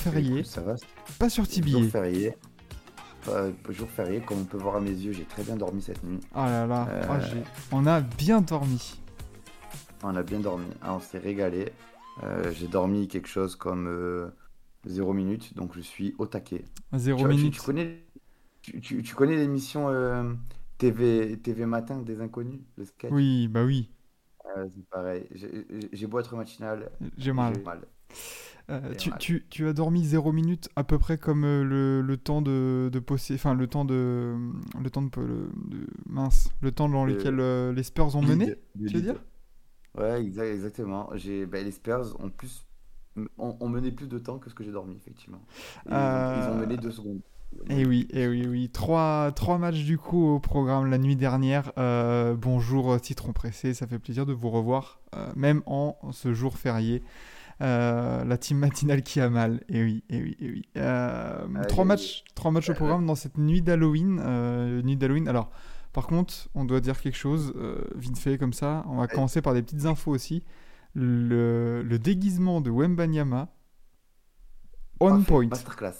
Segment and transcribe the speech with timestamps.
[0.00, 0.74] Férié, Ça va,
[1.18, 1.88] pas sur jour Tibier.
[1.88, 2.36] férié.
[3.24, 6.02] Pas- jour férié, comme on peut voir à mes yeux, j'ai très bien dormi cette
[6.04, 6.20] nuit.
[6.34, 7.02] Oh là là, Euh.
[7.10, 7.36] oh,
[7.72, 8.98] on a bien dormi.
[10.02, 11.70] On a bien dormi, Ah, on s'est régalé.
[12.22, 14.32] Euh, j'ai dormi quelque chose comme
[14.86, 16.64] 0 minutes, donc je suis au taquet.
[16.94, 17.54] Zéro Tu, vois, tu- minute.
[17.54, 18.04] tu connais,
[18.62, 20.32] tu, tu- tu connais l'émission euh,
[20.78, 23.10] TV, TV Matin des Inconnus, le sketch?
[23.12, 23.90] Oui, bah oui,
[24.56, 25.26] Euh, c'est pareil.
[25.92, 27.54] J'ai beau être matinal, j'ai mal.
[27.54, 27.80] j'ai mal.
[28.68, 29.18] Euh, tu, mal.
[29.18, 32.88] tu- tu as dormi 0 minutes à peu près comme euh, le, le temps de,
[32.92, 34.36] de posséder, enfin le temps de,
[34.80, 35.50] le temps de,
[36.08, 38.54] mince, le temps dans Le- lequel euh, les Spurs ont mené.
[38.86, 39.22] Tu veux dire?
[39.98, 41.10] Ouais, exact- exactement.
[41.14, 42.64] J'ai, ben, les Spurs ont plus,
[43.38, 45.40] ont, ont mené plus de temps que ce que j'ai dormi, effectivement.
[45.86, 47.20] Ils, ont- ils ont mené deux secondes.
[47.68, 48.70] Eh oui, eh oui, oui.
[48.70, 51.72] Trois, trois matchs du coup au programme la nuit dernière.
[52.36, 55.00] Bonjour Citron Pressé, ça fait plaisir de vous revoir,
[55.34, 57.02] même en ce jour férié.
[57.62, 60.62] Euh, la team matinale qui a mal, eh oui, eh oui, eh oui.
[60.78, 64.18] Euh, Ah, trois oui, matchs, trois matchs au programme dans cette nuit d'Halloween.
[64.24, 65.28] euh, nuit d'Halloween.
[65.28, 65.50] Alors,
[65.92, 68.84] par contre, on doit dire quelque chose, euh, vite fait comme ça.
[68.88, 70.42] On va commencer par des petites infos aussi.
[70.94, 73.48] Le, le déguisement de Wembanyama,
[75.00, 75.24] on Parfait.
[75.26, 75.46] point.
[75.48, 75.94] Masterclass.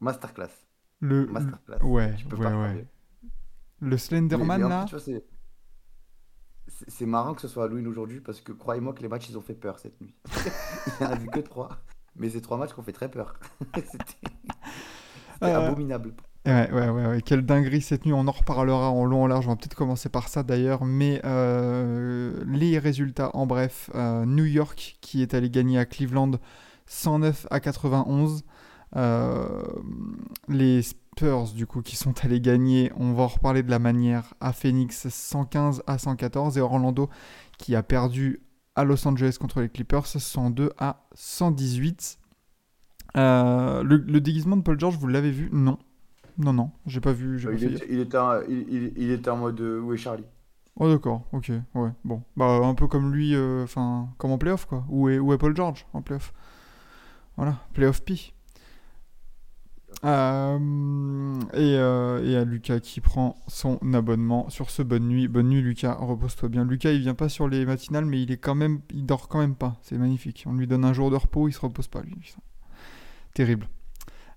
[0.00, 0.50] Masterclass.
[1.00, 1.78] Le, Masterclass.
[1.84, 2.86] ouais, ouais, ouais.
[3.80, 4.86] Le Mais- Slenderman mais en là,
[6.86, 9.42] c'est- marrant que ce soit Halloween aujourd'hui parce que croyez-moi que les matchs ils ont
[9.42, 10.14] fait peur cette nuit.
[11.00, 11.70] Il n'y en a vu que trois.
[12.16, 13.34] Mais c'est trois matchs qui ont fait très peur.
[13.74, 14.16] C'était
[15.42, 16.14] Euh, abominable.
[16.46, 19.46] Ouais, ouais, ouais, ouais, quelle dinguerie cette nuit, on en reparlera en long, en large,
[19.46, 24.46] on va peut-être commencer par ça d'ailleurs, mais euh, les résultats en bref, euh, New
[24.46, 26.32] York qui est allé gagner à Cleveland
[26.86, 28.46] 109 à 91, euh,
[28.94, 34.34] les Spurs du coup qui sont allés gagner, on va en reparler de la manière,
[34.40, 37.08] à Phoenix 115 à 114, et Orlando
[37.58, 38.40] qui a perdu
[38.76, 42.18] à Los Angeles contre les Clippers 102 à 118.
[43.16, 45.48] Euh, le, le déguisement de Paul George, vous l'avez vu?
[45.52, 45.78] Non.
[46.36, 47.38] Non, non, j'ai pas vu.
[47.40, 49.92] j'ai pas Il était, il était en, il, il- il était en mode euh, où
[49.92, 50.24] est Charlie
[50.76, 52.22] Oh d'accord, ok, ouais, bon.
[52.36, 54.84] Bah un peu comme lui, euh, enfin, comme en playoff quoi.
[54.88, 56.32] Où est, où est Paul George en playoff?
[57.36, 58.32] Voilà, playoff P.
[60.04, 65.26] Euh, et, euh, et à Lucas qui prend son abonnement sur ce bonne nuit.
[65.26, 66.64] Bonne nuit Lucas, repose-toi bien.
[66.64, 69.40] Lucas il vient pas sur les matinales mais il est quand même, il dort quand
[69.40, 69.76] même pas.
[69.82, 70.44] C'est magnifique.
[70.46, 72.34] On lui donne un jour de repos, il se repose pas lui.
[73.34, 73.68] Terrible.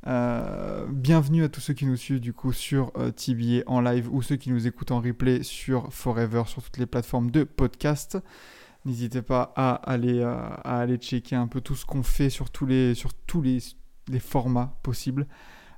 [0.08, 4.24] Euh, bienvenue à tous ceux qui nous suivent du coup sur TBA en live ou
[4.24, 8.18] ceux qui nous écoutent en replay sur Forever sur toutes les plateformes de podcast.
[8.84, 12.66] N'hésitez pas à aller, à aller checker un peu tout ce qu'on fait sur tous
[12.66, 13.60] les, sur tous les,
[14.12, 15.28] les formats possibles.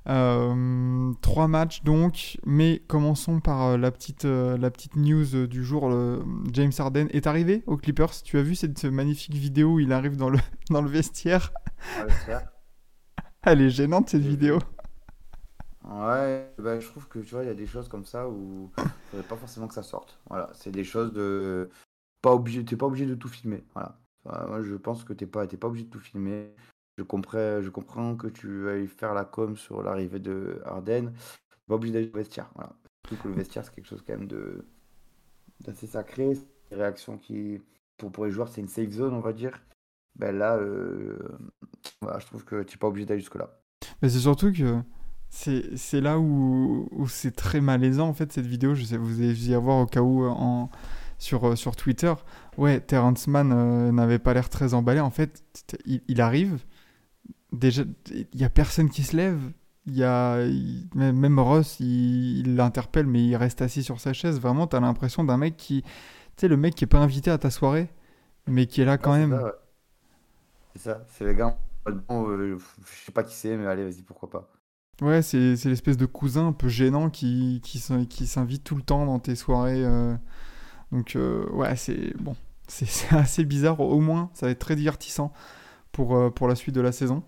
[0.06, 5.64] Euh, trois matchs donc, mais commençons par euh, la, petite, euh, la petite news du
[5.64, 5.90] jour.
[6.52, 8.22] James Harden est arrivé aux Clippers.
[8.22, 10.38] Tu as vu cette magnifique vidéo où il arrive dans le,
[10.70, 11.52] dans le vestiaire.
[13.42, 14.58] Elle est gênante cette vidéo.
[15.84, 18.70] Ouais, bah, je trouve que tu vois, il y a des choses comme ça où
[18.78, 20.18] il faudrait pas forcément que ça sorte.
[20.30, 21.68] Voilà, c'est des choses de
[22.22, 23.64] pas obligé, t'es pas obligé de tout filmer.
[23.74, 23.98] Voilà.
[24.24, 26.54] Enfin, moi, je pense que t'es pas, t'es pas obligé de tout filmer.
[26.96, 31.12] Je comprends, que tu veuilles faire la com sur l'arrivée de Harden.
[31.66, 32.50] Pas obligé d'aller au vestiaire.
[32.54, 32.72] Voilà.
[33.08, 34.28] Surtout que le vestiaire, c'est quelque chose quand même
[35.60, 36.34] d'assez sacré.
[36.34, 37.60] C'est Des réactions qui,
[37.96, 39.60] pour, les joueurs, c'est une safe zone, on va dire.
[40.16, 41.18] Ben là, euh,
[42.02, 43.50] je trouve que tu n'es pas obligé d'aller jusque-là.
[44.00, 44.80] Mais c'est surtout que
[45.28, 48.76] c'est là où, c'est très malaisant en fait cette vidéo.
[48.76, 50.66] Je sais, vous dû y avoir au cas où euh,
[51.32, 52.14] euh, sur Twitter.
[52.56, 55.00] Ouais, Terrence Mann n'avait pas l'air très emballé.
[55.00, 55.42] En fait,
[55.86, 56.64] il arrive.
[57.54, 59.40] Déjà, il y a personne qui se lève.
[59.86, 64.40] Il y a, il- même Ross, il l'interpelle, mais il reste assis sur sa chaise.
[64.40, 65.82] Vraiment, t'as l'impression d'un mec qui.
[65.82, 65.90] Tu
[66.42, 67.90] sais, le mec qui est pas invité à ta soirée,
[68.48, 69.40] mais qui est là quand Ouais, même.
[70.74, 71.58] C'est ça, c'est les gars.
[72.08, 74.50] Bon, euh, je sais pas qui c'est, mais allez, vas-y, pourquoi pas.
[75.02, 78.82] Ouais, c'est l'espèce de cousin un peu gênant qui, qui, s'in- qui s'invite tout le
[78.82, 79.84] temps dans tes soirées.
[79.84, 80.14] euh.
[80.92, 82.36] Donc, euh, ouais, c'est bon.
[82.68, 83.80] C'est c'est assez bizarre.
[83.80, 85.32] Au moins, ça va être très divertissant
[85.92, 87.24] pour, euh, pour la suite de la saison.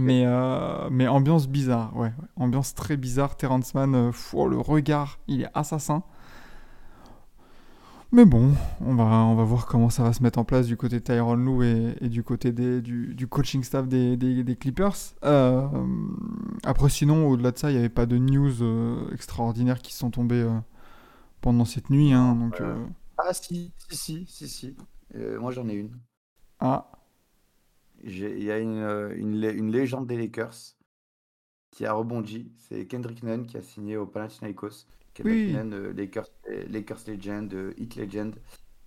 [0.00, 2.12] Mais, euh, mais ambiance bizarre, ouais.
[2.36, 3.36] Ambiance très bizarre.
[3.36, 6.04] Terrence Mann, euh, oh, le regard, il est assassin.
[8.10, 10.76] Mais bon, on va, on va voir comment ça va se mettre en place du
[10.78, 14.44] côté de Tyron Lou et, et du côté des, du, du coaching staff des, des,
[14.44, 14.94] des Clippers.
[15.24, 15.68] Euh,
[16.64, 20.10] après, sinon, au-delà de ça, il n'y avait pas de news euh, extraordinaires qui sont
[20.10, 20.58] tombées euh,
[21.42, 22.12] pendant cette nuit.
[22.14, 22.76] Hein, donc, euh,
[23.18, 24.76] Ah si, si, si, si, si.
[25.16, 25.90] Euh, moi j'en ai une.
[26.60, 26.90] ah,
[28.04, 30.54] Il y a une, euh, une, lé- une légende des Lakers
[31.70, 32.50] qui a rebondi.
[32.56, 34.86] C'est Kendrick Nunn qui a signé au Panathinaikos.
[35.14, 35.52] Kendrick Oui.
[35.52, 38.34] Nunn, euh, Lakers, euh, Lakers Legend, euh, Heat Legend,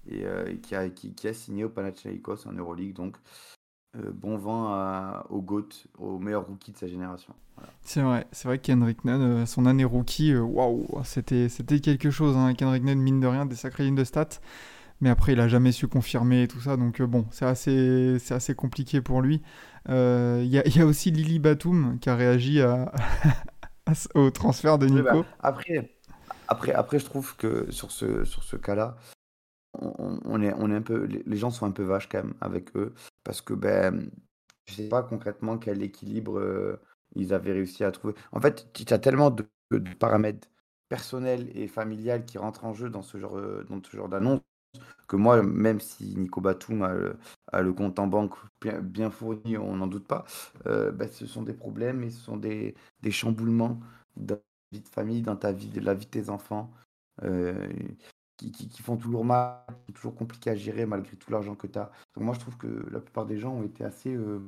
[0.08, 2.94] et euh, qui, a, qui, qui a signé au Panathinaikos en Euroleague.
[2.94, 3.18] Donc,
[3.98, 7.34] euh, bon vent à- au GOAT, au meilleur rookie de sa génération.
[7.82, 8.28] c'est vrai.
[8.32, 12.36] C'est vrai que Kendrick Nunn, euh, son année rookie, euh, waouh, c'était, c'était quelque chose.
[12.38, 12.54] Hein.
[12.54, 14.40] Kendrick Nunn, mine de rien, des sacrées lignes de stats.
[15.02, 16.78] Mais après, il a jamais su confirmer et tout ça.
[16.78, 19.42] Donc, euh, bon, c'est assez, c'est assez compliqué pour lui.
[19.90, 22.92] Euh, Il y, a, il y a aussi Lily Batum qui a réagi à,
[24.14, 25.04] au transfert de Nico.
[25.04, 25.98] bah, après,
[26.48, 28.96] après, après, je trouve que sur ce, sur ce cas-là,
[29.74, 32.36] on, on est, on est un peu, les gens sont un peu vaches quand même
[32.40, 32.94] avec eux,
[33.24, 34.12] parce que ben,
[34.68, 36.80] je sais pas concrètement quel équilibre euh,
[37.16, 38.14] ils avaient réussi à trouver.
[38.34, 39.48] En fait, tu as tellement de,
[39.98, 40.48] paramètres
[40.90, 43.40] personnels et familiales qui rentrent en jeu dans ce genre,
[43.70, 44.42] dans ce genre d'annonce,
[45.08, 48.34] que moi, même si Nico Batum a, le- compte en banque
[48.84, 50.26] bien, fourni, on n'en doute pas,
[50.68, 53.80] euh, ben, ce sont des problèmes et ce sont des, des chamboulements
[54.16, 54.42] dans ta
[54.72, 56.72] vie de famille, dans ta vie, de la vie de tes enfants,
[57.24, 57.68] euh,
[58.38, 61.56] qui, qui- qui font toujours mal, qui sont toujours compliqués à gérer malgré tout l'argent
[61.56, 61.92] que tu as.
[62.16, 64.40] Donc moi, je trouve que la plupart des gens ont été assez, euh,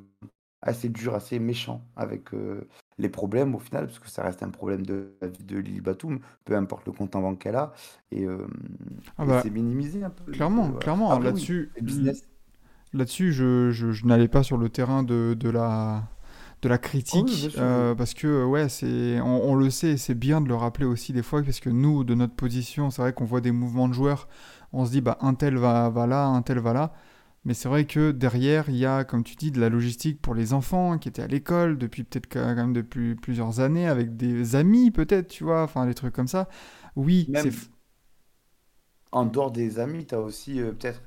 [0.62, 2.68] assez durs, assez méchants avec euh,
[2.98, 5.81] les problèmes au final, parce que ça reste un problème de la vie de Lily
[5.81, 7.74] Batum, peu importe le compte en banque qu'elle a,
[8.12, 8.48] et, euh,
[9.18, 10.31] Ah et bah, c'est minimisé un peu.
[10.31, 10.80] clairement, euh, voilà.
[10.80, 11.16] clairement.
[11.18, 12.28] Oui, là-dessus, business.
[12.94, 16.04] Là-dessus, je, je, je n'allais pas sur le terrain de, de la,
[16.62, 16.78] de la
[17.12, 20.42] Oh oui, critique, euh, parce que ouais, c'est, on, on le sait, et c'est bien
[20.42, 23.25] de le rappeler aussi des fois, parce que nous, de notre position, c'est vrai qu'on
[23.25, 24.28] voit des mouvements de joueurs,
[24.74, 26.94] on se dit, bah, un tel va, va là, un tel va là,
[27.45, 30.34] mais c'est vrai que derrière, il y a, comme tu dis, de la logistique pour
[30.36, 34.56] les enfants qui étaient à l'école depuis peut-être quand même depuis plusieurs années, avec des
[34.56, 36.48] amis peut-être, tu vois, enfin, des trucs comme ça.
[36.95, 37.51] Oui, Même c'est...
[37.51, 37.69] f-
[39.12, 41.01] en dehors des amis, tu as aussi euh, peut-être,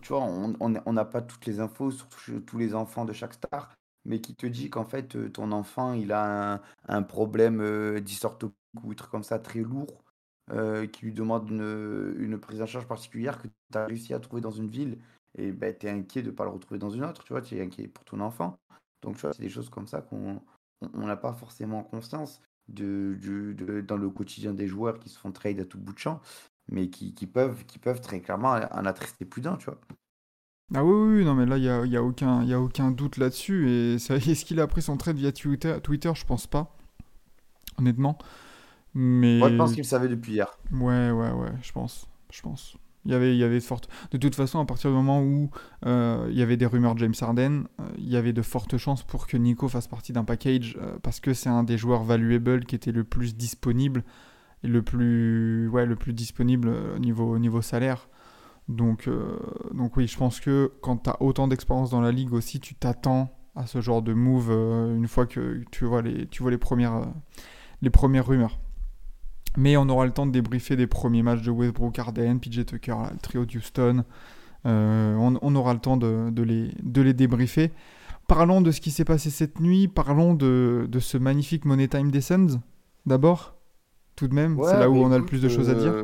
[0.00, 2.08] tu vois, on n'a pas toutes les infos sur
[2.46, 3.74] tous les enfants de chaque star,
[4.04, 8.00] mais qui te dit qu'en fait, euh, ton enfant, il a un, un problème euh,
[8.00, 10.02] dysorthopique ou un truc comme ça très lourd,
[10.50, 14.18] euh, qui lui demande une, une prise en charge particulière que tu as réussi à
[14.20, 14.98] trouver dans une ville,
[15.36, 17.42] et ben, tu es inquiet de ne pas le retrouver dans une autre, tu vois,
[17.42, 18.58] tu es inquiet pour ton enfant.
[19.02, 20.40] Donc, tu vois, c'est des choses comme ça qu'on
[20.94, 25.32] on n'a pas forcément conscience de, de- dans le quotidien des joueurs qui se font
[25.32, 26.20] trade à tout bout de champ
[26.68, 29.80] mais qui, qui peuvent, qui peuvent très clairement en attrister plus d'un, tu vois.
[30.74, 32.90] Ah oui, oui, non, mais là, il n'y a, y a aucun, y a aucun
[32.90, 33.68] doute là-dessus.
[33.70, 36.74] Et est-ce qu'il a pris son trade via Twitter, Twitter Je pense pas,
[37.78, 38.18] honnêtement.
[38.94, 40.58] Mais Moi, je pense qu'il le savait depuis hier.
[40.72, 42.76] ouais, ouais, ouais, je pense, je pense.
[43.04, 45.50] Il y avait, il y avait de toute façon, à partir du moment où
[45.86, 48.76] euh, il y avait des rumeurs de James Harden, euh, il y avait de fortes
[48.76, 52.04] chances pour que Nico fasse partie d'un package euh, parce que c'est un des joueurs
[52.04, 54.04] valuable qui était le plus disponible
[54.62, 58.08] et le plus, ouais, le plus disponible au niveau, au niveau salaire.
[58.68, 59.10] Donc,
[59.74, 62.76] donc oui, je pense que quand tu as autant d'expérience dans la ligue aussi, tu
[62.76, 66.58] t'attends à ce genre de move une fois que tu vois les, tu vois les,
[66.58, 67.12] premières,
[67.82, 68.60] les premières rumeurs.
[69.56, 72.92] Mais on aura le temps de débriefer des premiers matchs de Westbrook, Harden, PJ Tucker,
[72.92, 74.04] là, le trio de Houston.
[74.64, 77.70] Euh, on, on aura le temps de, de les, de les débriefer.
[78.28, 79.88] Parlons de ce qui s'est passé cette nuit.
[79.88, 82.60] Parlons de, de ce magnifique Money Time des Suns.
[83.04, 83.56] D'abord,
[84.16, 85.92] tout de même, c'est là où on a le plus de choses à dire.
[85.92, 86.02] euh,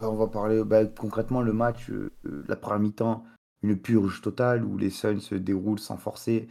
[0.00, 2.10] bah, on va parler bah, concrètement le match, euh,
[2.48, 3.24] la première mi-temps,
[3.62, 6.48] une purge totale où les Suns se déroulent sans forcer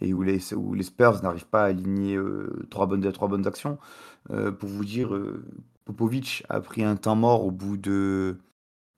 [0.00, 3.46] et où les, où les Spurs n'arrivent pas à aligner euh, trois, bonnes, trois bonnes
[3.46, 3.78] actions.
[4.30, 5.44] Euh, pour vous dire, euh,
[5.84, 8.38] Popovic a pris un temps mort au bout de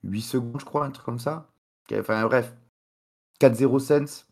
[0.04, 1.50] 8 secondes, je crois, un truc comme ça.
[1.92, 2.54] Enfin bref,
[3.40, 4.26] 4-0 Suns.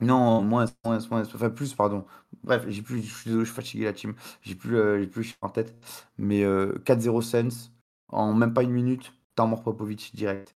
[0.00, 2.04] Non, moins, moins, moins, enfin plus, pardon.
[2.42, 4.14] Bref, j'ai plus, je suis je suis fatigué la team.
[4.42, 5.74] J'ai plus, euh, j'ai plus le chiffre en tête.
[6.18, 7.70] Mais euh, 4-0 Suns,
[8.08, 10.54] en même pas une minute, temps mort Popovic direct.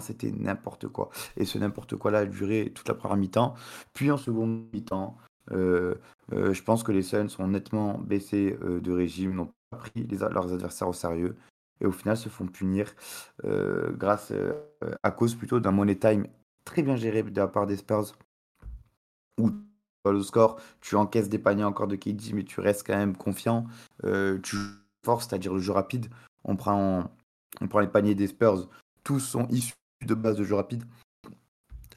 [0.00, 1.10] C'était n'importe quoi.
[1.36, 3.54] Et ce n'importe quoi là a duré toute la première mi-temps.
[3.92, 5.16] Puis en seconde mi-temps,
[5.52, 5.94] euh,
[6.32, 10.06] euh, je pense que les Suns ont nettement baissé euh, de régime, n'ont pas pris
[10.06, 11.36] leurs adversaires au sérieux.
[11.80, 12.94] Et au final, se font punir
[13.42, 14.32] grâce
[15.02, 16.28] à cause plutôt d'un money time
[16.64, 18.16] très bien géré de la part des Spurs
[19.38, 19.50] où
[20.22, 23.66] score, tu encaisses des paniers encore de KD, mais tu restes quand même confiant.
[24.04, 24.56] Tu
[25.04, 26.06] forces, c'est-à-dire le jeu rapide.
[26.44, 27.10] On prend,
[27.60, 28.68] on prend les paniers des Spurs,
[29.02, 29.74] tous sont issus
[30.06, 30.84] de base de jeu rapide.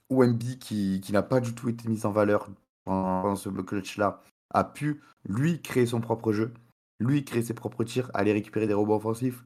[0.10, 2.50] OMB qui, qui n'a pas du tout été mis en valeur
[2.88, 4.22] pendant, ce clutch-là,
[4.54, 6.54] a pu, lui, créer son propre jeu,
[7.00, 9.44] lui, créer ses propres tirs, aller récupérer des rebonds offensifs.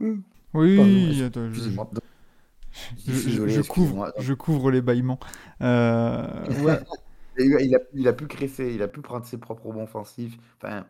[0.00, 5.20] Oui, Pardon, attends, je, je- je- Désolé, je couvre, je couvre les bâillements.
[5.60, 6.80] Euh, ouais,
[7.38, 10.36] Il a, il a pu créer, ses- il a pu prendre ses propres rebonds offensifs.
[10.56, 10.86] Enfin,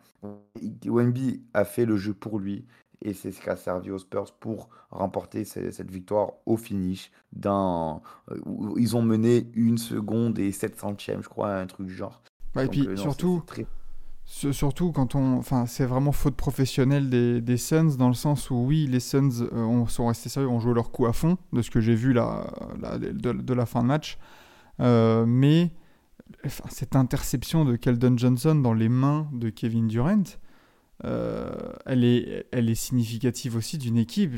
[0.85, 2.65] Wemby a fait le jeu pour lui
[3.01, 7.11] et c'est ce qui a servi aux Spurs pour remporter ce- cette victoire au finish.
[7.33, 11.87] Dans, euh, où ils ont mené une seconde et 7 centièmes, je crois, un truc
[11.87, 12.21] du genre.
[12.55, 13.65] et Donc, puis euh, non, surtout, très-
[14.25, 15.37] Surtout quand on.
[15.37, 19.29] Enfin, c'est vraiment faute professionnelle des, des Suns, dans le sens où, oui, les Suns
[19.41, 21.95] euh, ont- sont restés sérieux, ont joué leur coup à fond, de ce que j'ai
[21.95, 22.45] vu là,
[22.79, 24.17] là, de, de la fin de match.
[24.79, 25.71] Euh, mais
[26.45, 30.23] enfin, cette interception de Keldon Johnson dans les mains de Kevin Durant,
[31.05, 31.51] euh,
[31.85, 34.33] elle, est, elle est significative aussi d'une équipe.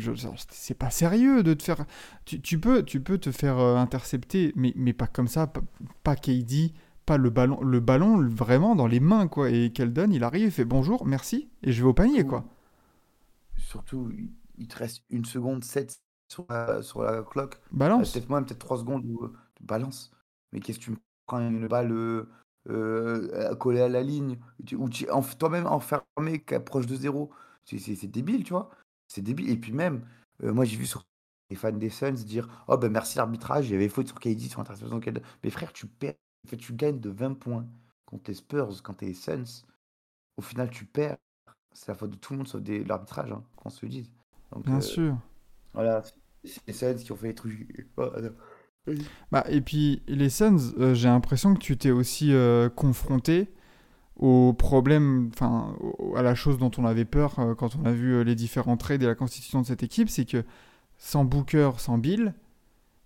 [0.50, 1.86] C'est pas sérieux de te faire.
[2.26, 5.62] Tu, tu peux, tu peux te faire euh, intercepter, mais, mais pas comme ça, pas,
[6.04, 6.72] pas KD,
[7.06, 9.50] pas le ballon, le ballon vraiment dans les mains, quoi.
[9.50, 12.46] Et Keldon, il arrive, il fait bonjour, merci, et je vais au panier, quoi.
[13.58, 14.12] Surtout,
[14.58, 16.00] il- te reste une seconde 7
[16.32, 17.56] sur la, sur la clock.
[17.56, 18.12] Euh, Balance.
[18.14, 20.12] Peut-être moins, peut-être 3 secondes euh, balances.
[20.52, 21.92] Mais qu'est-ce que tu me prends une balle
[22.70, 24.38] euh, collée à la ligne
[24.78, 24.90] ou
[25.38, 27.30] toi-même enfermé qu'à- proche de zéro
[27.66, 28.70] C'est c'est- c'est débile, tu vois.
[29.08, 29.50] C'est débile.
[29.50, 30.06] Et puis même,
[30.44, 31.04] euh, moi j'ai vu sur
[31.50, 34.50] les fans des Suns dire Oh ben merci l'arbitrage, il y avait faute sur KD
[34.50, 34.98] sur l'interception.
[35.00, 35.22] de Keldon.
[35.44, 36.16] Mais frère, tu perds,
[36.58, 37.66] tu gagnes de 20 points
[38.06, 39.64] contre les Spurs, quand t'es Suns.
[40.38, 41.18] Au final, tu perds.
[41.74, 44.12] C'est la faute de tout le monde sauf des- l'arbitrage, hein, qu'on se le dise.
[44.52, 45.18] Donc, Bien euh, sûr.
[45.74, 46.04] voilà,
[46.44, 47.88] c'est les Suns qui ont fait les trucs.
[49.32, 53.50] Bah, et puis, les Suns, euh, j'ai l'impression que tu t'es aussi euh, confronté
[54.18, 55.76] au problème, enfin,
[56.16, 59.02] à la chose dont on avait peur euh, quand on a vu les différents trades
[59.02, 60.44] et la constitution de cette équipe, c'est que
[60.98, 62.34] sans Booker, sans Bill,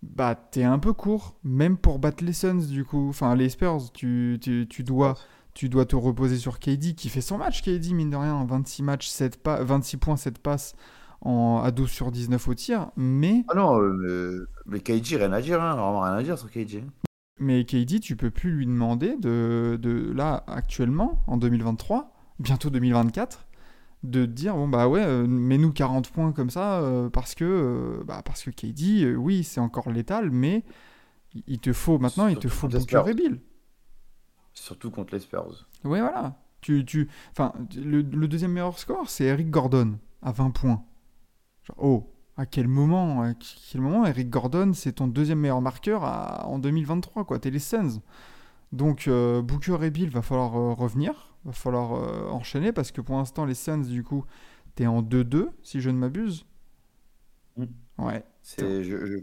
[0.04, 3.10] bah, t'es un peu court, même pour battre les Suns, du coup.
[3.10, 5.16] Enfin, les Spurs, tu, tu, tu dois,
[5.54, 8.84] tu dois te reposer sur KD, qui fait son match, KD, mine de rien, 26
[8.84, 10.76] matchs, 7 pas, 26 points, 7 passes
[11.22, 13.44] en, à 12 sur 19 au tir, mais...
[13.50, 16.84] Ah non, euh, mais KG, rien à dire, hein, vraiment rien à dire sur KG.
[17.40, 23.46] Mais KD, tu peux plus lui demander de, de là, actuellement, en 2023, bientôt 2024,
[24.04, 27.46] de te dire, bon bah ouais, euh, mets-nous 40 points comme ça, euh, parce que
[27.46, 30.64] euh, bah, parce que KD, oui, c'est encore létal, mais
[31.48, 33.40] il- te faut, maintenant, il te faut Booker et Bill.
[34.54, 35.68] Surtout contre les Spurs.
[35.84, 36.36] Ouais, voilà.
[36.62, 40.84] Tu, tu, enfin, le, le deuxième meilleur score, c'est Eric Gordon, à 20 points.
[41.68, 46.04] Genre, oh, à quel moment, à quel moment Eric Gordon, c'est ton deuxième meilleur marqueur
[46.04, 47.40] à- en 2023, quoi.
[47.40, 48.02] T'es les Suns.
[48.74, 53.02] Donc, euh, Booker et Bill, va falloir euh, revenir, va falloir euh, enchaîner, parce que
[53.02, 54.26] pour l'instant, les Suns, du coup,
[54.76, 56.46] t'es en 2-2, si je ne m'abuse.
[57.58, 57.66] Mm.
[57.98, 59.18] Ouais, C'est, je, je,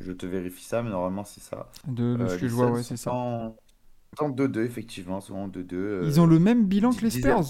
[0.00, 1.70] je te vérifie ça, mais normalement c'est ça.
[1.86, 3.12] de, de Euh, ce que je vois, ouais, c'est ça.
[3.12, 3.56] En,
[4.18, 5.76] en 2-2, effectivement, souvent en 2-2.
[5.76, 7.10] euh, Ils ont le même bilan que les.
[7.10, 7.44] Spurs.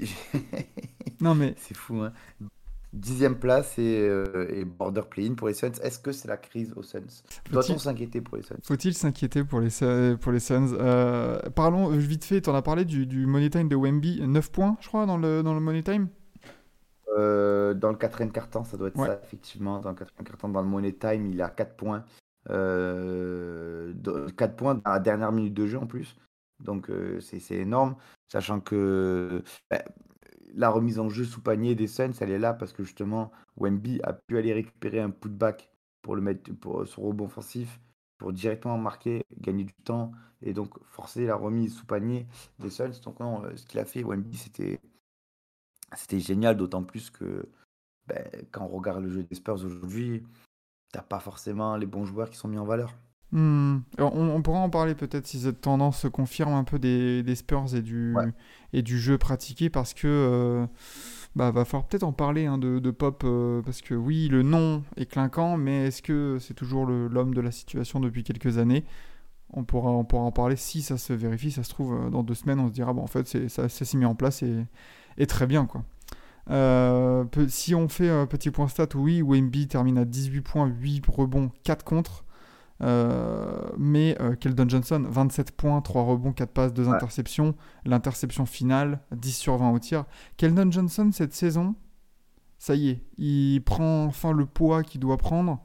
[1.20, 2.12] Non, mais c'est fou, hein.
[2.92, 5.70] Dixième place et, euh, et border play-in pour les Suns.
[5.82, 7.00] Est-ce que c'est la crise aux Suns?
[7.50, 8.56] Doit-on Faut-il- s'inquiéter pour les Suns?
[8.62, 10.74] Faut-il s'inquiéter pour les, Su- pour les Suns?
[10.78, 14.50] Euh, Parlons euh, vite fait, t'en as parlé du, du Money Time de Wemby, 9
[14.52, 16.08] points, je crois, dans le, dans le Money Time?
[17.16, 19.06] Euh, dans le quatrième quart-temps, ça doit être Ouais.
[19.06, 19.80] ça, effectivement.
[19.80, 22.04] Dans le quatrième quart-temps, dans le Money Time, il a 4 points.
[22.50, 23.92] Euh,
[24.36, 26.16] 4 points dans la dernière minute de jeu en plus.
[26.62, 27.96] Donc euh, c'est énorme.
[28.28, 29.82] Sachant que bah,
[30.54, 34.00] la remise en jeu sous panier des Suns, elle est là parce que justement, Wemby
[34.02, 35.70] a pu aller récupérer un putback
[36.02, 37.80] pour le mettre pour son rebond offensif,
[38.18, 42.26] pour directement marquer, gagner du temps et donc forcer la remise sous panier
[42.58, 43.00] des Suns.
[43.04, 44.80] Donc non, euh, ce qu'il a fait, Wemby, c'était
[45.96, 47.48] c'était génial, d'autant plus que
[48.06, 50.22] ben, quand on regarde le jeu des Spurs aujourd'hui,
[50.92, 52.94] t'as pas forcément les bons joueurs qui sont mis en valeur.
[53.32, 53.78] Hmm.
[53.96, 57.22] Alors, On, on pourra en parler peut-être si cette tendance se confirme un peu des,
[57.22, 58.30] des Spurs et du, Ouais.
[58.74, 60.66] et du jeu pratiqué parce que euh,
[61.34, 64.42] bah, va falloir peut-être en parler hein, de, de Pop euh, parce que oui, le
[64.42, 68.84] nom est clinquant, mais est-ce que c'est toujours l'homme de la situation depuis quelques années?
[69.54, 71.50] On pourra, on pourra en parler si ça se vérifie.
[71.50, 73.84] Ça se trouve, euh, dans deux semaines, on se dira, bon, en fait, ça, ça
[73.84, 74.66] s'est mis en place et,
[75.16, 75.84] et très bien, quoi.
[76.50, 81.04] Euh, si on fait un petit point stat, oui, Wemby termine à 18 points, 8
[81.06, 82.24] rebonds, 4 contre.
[82.82, 86.94] Euh, mais euh, Keldon Johnson, 27 points, 3 rebonds, 4 passes, 2 Ouais.
[86.96, 87.54] interceptions.
[87.84, 90.04] L'interception finale, 10 sur 20 au tir.
[90.36, 91.74] Keldon Johnson, cette saison,
[92.58, 95.60] ça y est, il prend enfin le poids qu'il doit prendre.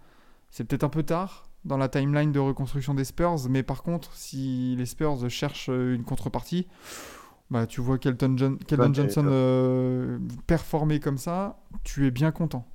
[0.50, 4.14] C'est peut-être un peu tard dans la timeline de reconstruction des Spurs, mais par contre,
[4.14, 6.68] si les Spurs cherchent euh, une contrepartie,
[7.50, 12.66] bah, tu vois Keldon, John- t'es- Johnson euh, performer comme ça, tu es bien content.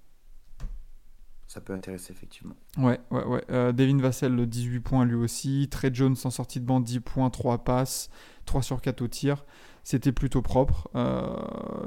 [1.53, 2.55] Ça peut intéresser effectivement.
[2.79, 3.45] Ouais, ouais, ouais.
[3.51, 5.69] Euh, Devin Vassell, 18 points lui aussi.
[5.71, 8.09] Trey Jones en sortie de banc, 10 points, 3 passes,
[8.47, 9.45] 3 sur 4 au tir.
[9.85, 10.89] C'était plutôt propre.
[10.95, 11.37] Euh,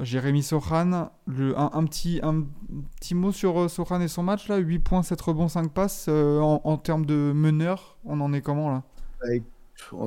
[0.02, 2.44] Jérémy Sohan, le, un, un petit, un
[3.00, 4.58] petit mot sur euh, Sohan et son match là?
[4.58, 6.06] 8 points, 7 rebonds, 5 passes.
[6.08, 8.84] Euh, en, en termes de meneur, on en est comment là?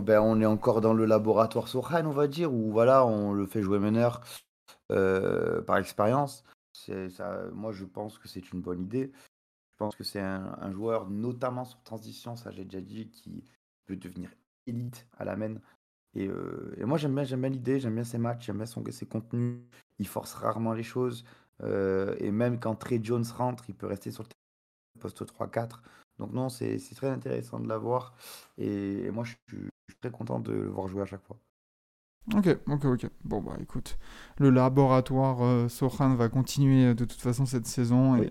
[0.03, 3.45] Ben, on est encore dans le laboratoire Sohan, on va dire, où voilà, on le
[3.45, 4.21] fait jouer meneur
[4.93, 6.45] euh, par expérience.
[7.53, 9.11] Moi, je pense que c'est une bonne idée.
[9.79, 13.45] Je pense que c'est un, un joueur, notamment sur transition, ça j'ai déjà dit, qui
[13.85, 14.29] peut devenir
[14.67, 15.55] élite à la main.
[16.15, 18.65] Et, euh, et moi, j'aime bien, j'aime bien l'idée, j'aime bien ses matchs, j'aime bien
[18.65, 19.59] son, ses contenus.
[19.99, 21.23] Il force rarement les choses.
[21.63, 24.29] euh, et même quand Trey Jones rentre, il peut rester sur le
[25.01, 25.83] poste 3-4.
[26.19, 28.15] Donc non, c'est très intéressant de l'avoir.
[28.57, 29.39] Et, et moi, je suis,
[29.87, 31.39] je suis très content de le voir jouer à chaque fois.
[32.35, 33.07] Ok, ok, ok.
[33.23, 33.97] Bon, bah écoute,
[34.37, 38.17] le laboratoire euh, Sohan va continuer de toute façon cette saison.
[38.17, 38.27] Oui.
[38.27, 38.29] Et,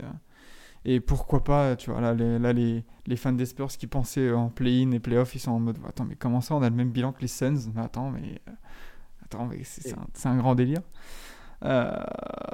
[0.84, 4.32] et pourquoi pas, tu vois, là, les, là, les, les fans des Spurs qui pensaient
[4.32, 6.76] en play-in et play-off, ils sont en mode Attends, mais comment ça, on a le
[6.76, 7.70] même bilan que les Suns?
[7.74, 8.52] Mais attends, mais, euh,
[9.24, 9.94] attends, mais c'est
[10.26, 10.82] un, grand délire.
[11.64, 11.92] Euh,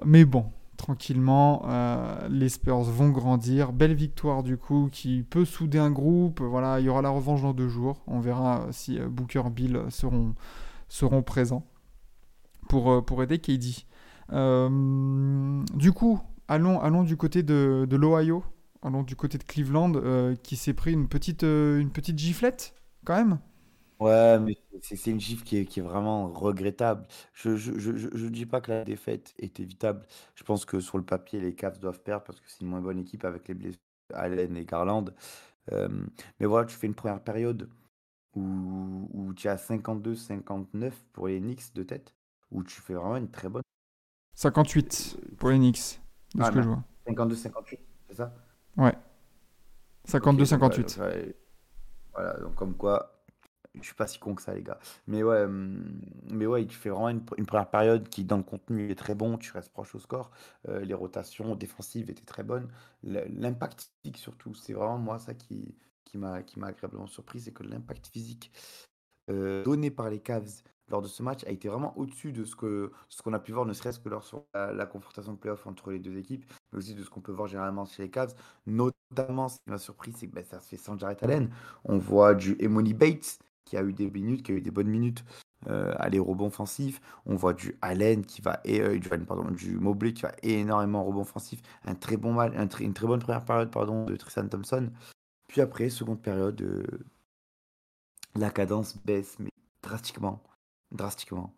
[0.04, 3.72] mais bon, tranquillement, euh, les Spurs vont grandir.
[3.72, 6.40] Belle victoire du coup qui peut souder un groupe.
[6.40, 8.02] Voilà, il y aura la revanche dans deux jours.
[8.06, 10.34] On verra si Booker, Bill seront,
[10.88, 11.66] seront présents
[12.68, 13.84] pour, pour aider KD.
[14.32, 18.44] Euh, du coup, allons, allons du côté de, de l'Ohio.
[18.82, 22.74] Allons du côté de Cleveland euh, qui s'est pris une petite, euh, une petite giflette
[23.04, 23.38] quand même.
[24.00, 27.06] Ouais, mais c'est une gifle qui est, qui est vraiment regrettable.
[27.32, 30.04] Je je, je, je- je dis pas que la défaite est évitable.
[30.34, 32.80] Je pense que sur le papier, les Cavs doivent perdre parce que c'est une moins
[32.80, 33.78] bonne équipe avec les blessés
[34.12, 35.06] Allen et Garland.
[35.72, 35.88] Euh,
[36.40, 37.70] mais voilà, tu fais une première période
[38.34, 42.14] où, où tu as 52-59 pour les Knicks de tête,
[42.52, 43.62] où tu fais vraiment une très bonne.
[44.34, 46.00] 58 pour les Knicks,
[46.34, 46.68] de Ah, ce que je non.
[46.68, 46.84] vois.
[47.06, 48.34] 52-58, c'est ça?
[48.76, 48.94] Ouais.
[50.12, 50.78] Ok, donc, ouais, 52-58.
[50.78, 51.36] donc, ouais,
[52.14, 53.24] voilà, donc comme quoi,
[53.74, 54.78] je suis pas si con que ça, les gars.
[55.06, 56.00] Mais ouais, hum,
[56.30, 59.14] mais ouais, tu fais vraiment une, une première période qui, dans le contenu, est très
[59.14, 59.38] bon.
[59.38, 60.30] Tu restes proche au score.
[60.68, 62.68] Euh, les rotations défensives étaient très bonnes.
[63.02, 67.52] L'impact physique, surtout, c'est vraiment moi ça qui, qui m'a qui m'a agréablement surpris, c'est
[67.52, 68.52] que l'impact physique
[69.30, 72.56] euh, donné par les Cavs lors de ce match a été vraiment au-dessus de ce
[72.56, 75.66] que ce qu'on a pu voir, ne serait-ce que lors sur la, confrontation de playoff
[75.66, 78.34] entre les deux équipes, mais aussi de ce qu'on peut voir généralement chez les Cavs.
[78.66, 81.50] Notamment, ce qui m'a surpris, c'est que ben, ça se fait sans Jarrett Allen.
[81.84, 84.88] On voit du Emoni Bates qui a eu des minutes, qui a eu des bonnes
[84.88, 85.24] minutes
[85.68, 87.00] euh, à les rebonds offensifs.
[87.24, 91.22] On voit du Allen qui va et euh, du, Mobley qui va énormément en rebond
[91.22, 91.60] offensif.
[91.86, 94.90] Un très bon mal, une très bonne première période pardon de Tristan Thompson.
[95.48, 96.84] Puis après, seconde période, euh,
[98.34, 99.50] la cadence baisse mais
[99.82, 100.42] drastiquement,
[100.94, 101.54] drastiquement.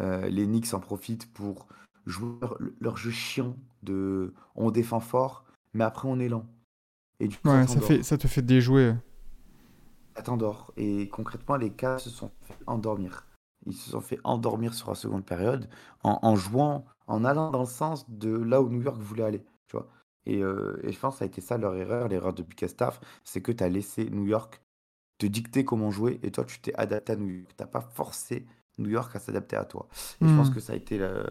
[0.00, 1.68] Euh, les Knicks en profitent pour
[2.06, 6.46] jouer leur, leur jeu chiant de on défend fort, mais après on est lent.
[7.20, 8.94] Et du coup, Ouais, ça fait, ça te fait déjouer.
[10.16, 10.72] Ça t'endort.
[10.76, 13.26] Et concrètement, les cas se sont fait endormir.
[13.66, 15.68] Ils se sont fait endormir sur la seconde période
[16.02, 19.44] en, en jouant, en allant dans le sens de là où New York voulait aller.
[19.68, 19.88] Tu vois.
[20.26, 23.00] Et, euh, et je pense que ça a été ça leur erreur, l'erreur de Bickerstaff,
[23.24, 24.60] c'est que tu as laissé New York
[25.18, 27.48] te dicter comment jouer et toi tu t'es adapté à New York.
[27.56, 28.46] Tu n'as pas forcé
[28.80, 29.88] New York à s'adapter à toi.
[30.22, 31.26] Et je pense que ça a été le,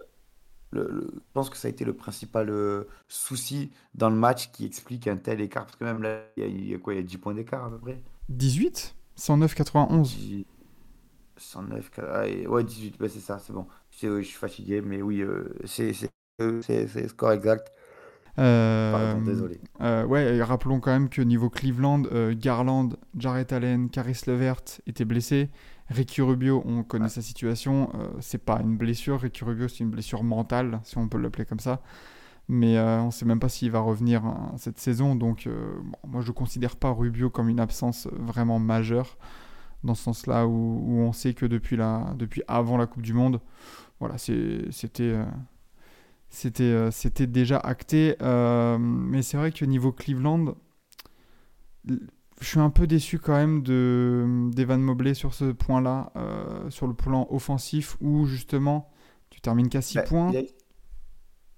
[0.71, 4.51] le- le- je pense que ça a été le principal euh, souci dans le match
[4.51, 5.65] qui explique un tel écart.
[5.65, 6.93] Parce que même là, il y a, il y a quoi?
[6.93, 8.01] Il y a 10 points d'écart à peu près?
[8.29, 10.03] 18 109-91.
[10.03, 10.45] 10
[11.37, 13.65] 109, ah, et- ouais, 18, bah, c'est ça, c'est bon.
[13.91, 15.93] Je, suis fatigué, mais oui, euh, c'est
[16.39, 17.71] le score exact.
[18.37, 19.59] Euh, Pardon, désolé.
[19.81, 25.05] euh, ouais, et rappelons quand même que niveau Cleveland, Garland, Jarrett Allen, Caris Levert étaient
[25.05, 25.49] blessés.
[25.89, 27.09] Ricky Rubio, on connaît Ouais.
[27.09, 27.89] sa situation.
[27.95, 29.19] euh, c'est pas une blessure.
[29.21, 31.81] Ricky Rubio, c'est une blessure mentale, si on peut l'appeler comme ça.
[32.47, 35.15] Mais euh, on sait même pas s'il va revenir hein, cette saison.
[35.15, 39.17] Donc, euh, bon, moi, je considère pas Rubio comme une absence vraiment majeure.
[39.83, 43.13] Dans ce sens-là, où, où on sait que depuis, la, depuis avant la Coupe du
[43.13, 43.39] Monde,
[43.99, 45.03] voilà, c'était.
[45.03, 45.25] euh,
[46.29, 48.15] c'était euh, c'était déjà acté.
[48.21, 50.53] euh, mais c'est vrai que niveau Cleveland,
[52.39, 56.87] je suis un peu déçu quand même de d'Evan Mobley sur ce point-là, euh, sur
[56.87, 58.89] le plan offensif, où justement
[59.29, 60.31] tu termines qu'à 6 Bah, points.
[60.31, 60.41] il a,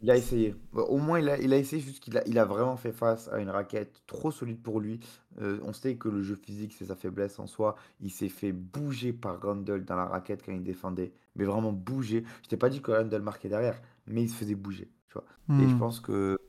[0.01, 0.55] il a essayé.
[0.73, 2.91] Bah, au moins, il a, il a essayé, juste qu'il a, il a vraiment fait
[2.91, 4.99] face à une raquette trop solide pour lui.
[5.41, 7.75] Euh, on sait que le jeu physique, c'est sa faiblesse en soi.
[7.99, 11.13] Il s'est fait bouger par Randall dans la raquette quand il défendait.
[11.35, 12.23] Mais vraiment bouger.
[12.43, 14.89] Je t'ai pas dit que Randall marquait derrière, mais il se faisait bouger.
[15.07, 15.25] Tu vois.
[15.57, 15.77] Et je Hmm.
[15.77, 16.39] pense que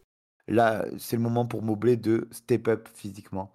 [0.49, 3.53] là, c'est le moment pour Mobley de step up physiquement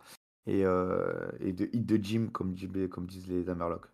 [0.48, 2.56] et, euh, et de hit de gym, comme,
[2.90, 3.86] comme disent les Amerlocs.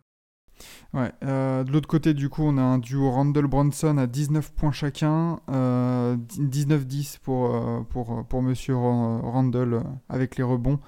[0.92, 1.10] Ouais.
[1.24, 5.40] euh, de l'autre côté, du coup, on a un duo Randall-Bronson à 19 points chacun.
[5.50, 10.78] euh, 19-10 pour, euh, pour, pour Monsieur Ra- Randall euh, avec les rebonds.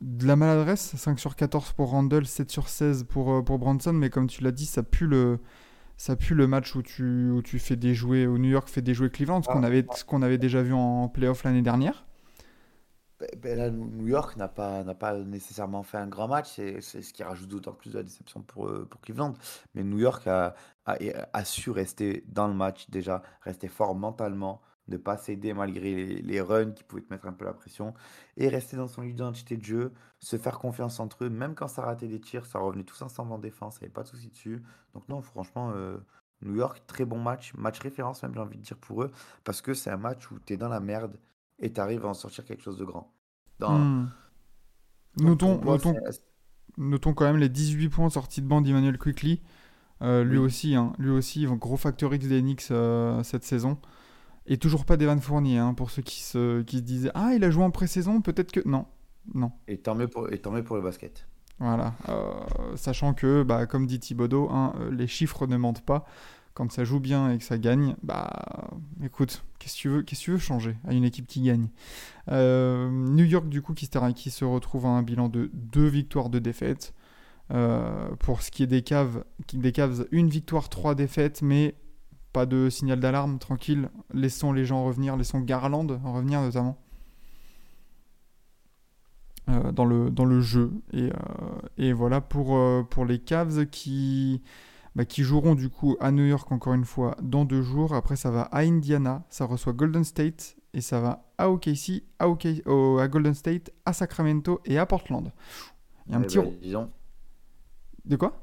[0.00, 3.92] De la maladresse, 5 sur 14 pour Randall, 7 sur 16 pour, euh, pour Bronson.
[3.92, 5.38] Mais comme tu l'as dit, ça pue le,
[5.96, 9.10] ça pue le match où tu, où tu fais déjouer, où New York fait déjouer
[9.10, 9.66] Cleveland, ce qu'on Ah.
[9.66, 12.06] avait, ce qu'on avait déjà vu en playoff l'année dernière.
[13.44, 17.72] Là, New York n'a pas, nécessairement fait un grand match, c'est ce qui rajoute d'autant
[17.72, 19.34] plus de déception pour, euh, pour Cleveland.
[19.74, 20.54] Mais New York a,
[21.44, 26.40] su rester dans le match déjà, rester fort mentalement, ne pas céder malgré les, les
[26.40, 27.94] runs qui pouvaient te mettre un peu la pression,
[28.36, 31.82] et rester dans son identité de jeu, se faire confiance entre eux, même quand ça
[31.82, 34.28] ratait des tirs, ça revenait tous ensemble en défense, il n'y avait pas de souci
[34.28, 34.62] dessus.
[34.94, 35.98] Donc non, franchement, euh,
[36.42, 39.10] New York, très bon match, match référence même, j'ai envie de dire pour eux,
[39.44, 41.16] parce que c'est un match où tu es dans la merde
[41.62, 43.12] et tu arrives à en sortir quelque chose de grand.
[43.58, 44.10] Dans, Hmm.
[45.16, 45.94] donc, Notons, moi, notons,
[46.78, 49.40] Notons quand même les 18 points sortis de banc d'Emmanuel Quickly.
[50.02, 50.44] Euh, lui Oui.
[50.46, 53.78] aussi, hein, lui aussi, gros facteur X des Knicks euh, cette saison.
[54.46, 57.44] Et toujours pas d'Evan Fournier, hein, pour ceux qui se, qui se disaient Ah, il
[57.44, 58.66] a joué en pré-saison, peut-être que.
[58.68, 58.86] Non,
[59.34, 59.52] non.
[59.68, 61.28] Et tant mieux pour, et tant mieux pour le basket.
[61.60, 61.94] Voilà.
[62.08, 62.32] Euh,
[62.74, 66.04] sachant que, bah, comme dit Thibodeau, hein, les chiffres ne mentent pas.
[66.54, 68.68] Quand ça joue bien et que ça gagne, bah
[69.02, 71.68] écoute, qu'est-ce que tu veux, qu'est-ce que tu veux changer à une équipe qui gagne?
[72.28, 75.86] Euh, New York, du coup, qui se, qui se retrouve à un bilan de deux
[75.86, 76.92] victoires, deux défaites.
[77.52, 81.74] Euh, pour ce qui est des qui- des Cavs, une victoire, trois défaites, mais
[82.32, 83.90] pas de signal d'alarme, tranquille.
[84.14, 86.78] Laissons les gens revenir, laissons Garland revenir notamment
[89.48, 90.70] euh, dans, le, dans le jeu.
[90.92, 91.10] Et,
[91.78, 94.42] et voilà pour, pour les Cavs qui,
[94.94, 97.94] bah, qui joueront du coup à New York encore une fois dans deux jours.
[97.94, 102.28] Après, ça va à Indiana, ça reçoit Golden State et ça va à OKC, à,
[102.28, 105.32] OK- au- à Golden State, à Sacramento et à Portland.
[106.06, 106.70] Il y a un Eh petit.
[106.72, 106.90] donc.
[108.04, 108.42] De quoi?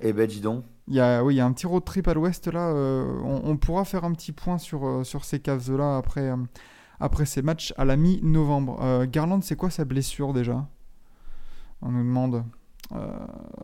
[0.00, 0.64] Eh ben, dis donc.
[0.88, 2.68] Il y a, oui, il y a un petit road trip à l'ouest là.
[2.70, 6.30] euh, on, on pourra faire un petit point sur, euh, sur ces Cavs là après,
[6.30, 6.36] euh,
[7.00, 8.78] après ces matchs à la mi-novembre.
[8.82, 10.66] Euh, Garland, c'est quoi sa blessure déjà?
[11.82, 12.44] On nous demande.
[12.92, 12.98] Euh,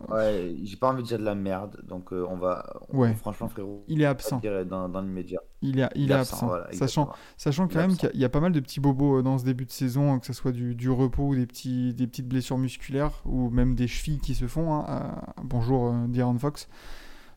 [0.09, 2.65] Ouais, j'ai pas envie de dire de la merde, donc euh, on va.
[2.91, 3.15] on- Ouais.
[3.15, 4.41] Franchement, frérot, il est absent.
[4.69, 5.41] dans, dans l'immédiat.
[5.62, 6.47] Il est, il est absent.
[6.47, 8.79] voilà, sachant, sachant quand même qu'il y a- il y, a pas mal de petits
[8.79, 11.35] bobos euh, dans ce début de saison, hein, que ce soit du, du repos ou
[11.35, 14.73] des, petits, des petites blessures musculaires ou même des chevilles qui se font.
[14.75, 16.69] hein, à- bonjour De'Aaron Fox.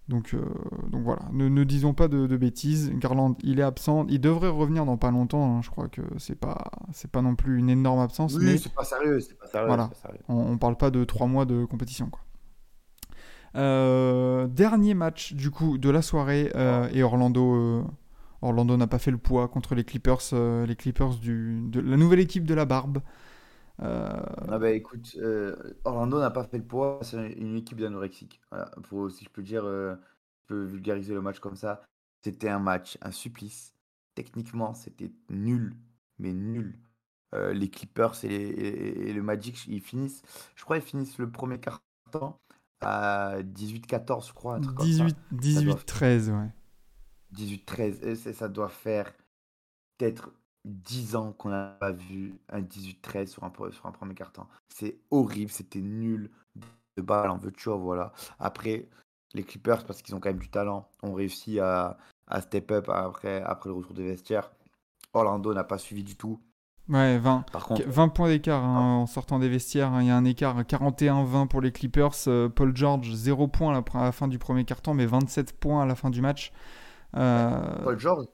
[0.10, 0.44] Donc, euh,
[0.90, 2.92] donc voilà, ne, ne disons pas de, de bêtises.
[2.96, 4.06] Garland, il est absent.
[4.10, 5.58] Il devrait revenir dans pas longtemps.
[5.58, 5.62] hein.
[5.62, 8.74] Je crois que c'est pas, c'est pas non plus une énorme absence, Oui, mais c'est
[8.74, 9.68] pas sérieux, c'est pas sérieux.
[9.68, 9.90] Voilà.
[9.94, 10.24] c'est pas sérieux.
[10.28, 12.10] on, on parle pas de trois mois de compétition.
[12.10, 12.22] Quoi.
[13.56, 17.86] Euh, dernier match du coup de la soirée euh, et Orlando.
[18.42, 20.22] Orlando n'a pas fait le poids contre les Clippers,
[20.66, 23.00] les Clippers du, de la nouvelle équipe de la barbe.
[23.82, 28.42] Euh, Ah bah écoute, euh, Orlando n'a pas fait le poids, c'est une équipe d'anorexique.
[28.52, 29.96] Voilà, pour, si je peux dire, euh,
[30.44, 31.82] je peux vulgariser le match comme ça.
[32.24, 33.74] C'était un match, un supplice.
[34.16, 35.76] Techniquement, c'était nul,
[36.18, 36.78] mais nul.
[37.36, 40.24] Euh, les Clippers et, les- et- et le Magic, ils finissent,
[40.56, 42.40] je crois, ils finissent le premier quart-temps
[42.82, 45.06] à 18-14, je crois, un truc comme ça.
[45.06, 46.50] 18, 18 13, ouais.
[47.32, 49.14] 18-13, et c'est- ça doit faire
[49.98, 50.32] peut-être
[50.66, 54.46] 10 ans qu'on n'a pas vu un 18-13 sur un, pre- sur un premier carton.
[54.70, 56.30] C'est horrible, c'était nul.
[56.98, 58.12] De balle en veux-tu, en voilà.
[58.40, 58.90] Après,
[59.34, 62.90] les Clippers, parce qu'ils ont quand même du talent, ont réussi à, à step up
[62.90, 64.52] après, après le retour des vestiaires.
[65.14, 66.40] Orlando n'a pas suivi du tout.
[66.90, 69.94] Ouais, 20, Par contre, 20 points d'écart hein, en sortant des vestiaires.
[69.94, 70.02] hein.
[70.02, 72.12] Il y a un écart 41-20 pour les Clippers.
[72.28, 75.54] Euh, Paul George, 0 points à la, à la fin du premier carton, mais 27
[75.60, 76.52] points à la fin du match.
[77.16, 78.26] Euh, Paul George,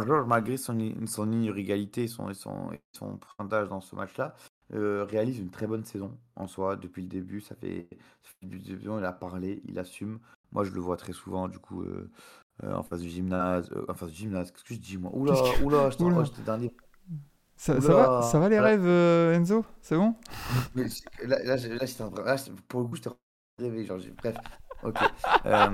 [0.00, 4.34] George, malgré son, inégalité, son, son, son pourcentage dans ce match-là,
[4.72, 7.40] euh, réalise une très bonne saison en soi depuis le début.
[7.40, 7.88] Ça fait,
[8.42, 10.18] du début, il a parlé, il assume.
[10.52, 12.10] Moi, je le vois très souvent, du coup, euh,
[12.64, 13.70] euh, en face du gymnase.
[13.88, 15.10] en face du gymnase, qu'est-ce que je dis, moi?
[15.14, 16.16] Oula, que- oula, je Oula.
[16.20, 16.74] oh, j'étais dernier.
[17.56, 18.86] ça, ça va, ça va les rêves,
[19.34, 19.64] Enzo?
[19.82, 20.14] C'est bon?
[20.74, 20.84] Mais
[21.24, 21.86] là, là, là,
[22.24, 22.36] là,
[22.68, 23.16] pour le coup, train
[23.58, 23.84] de rêver.
[23.84, 24.36] Genre, bref,
[24.84, 24.96] ok.
[25.46, 25.68] Euh, euh,